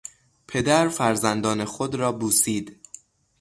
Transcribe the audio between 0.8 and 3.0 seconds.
فرزندان خود را بوسید.